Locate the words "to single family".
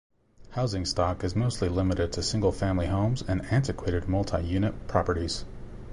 2.13-2.87